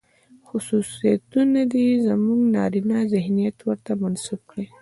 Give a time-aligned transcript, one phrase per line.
[0.47, 4.75] خصوصيتونه دي، چې زموږ نارينه ذهنيت ورته منسوب کړي دي.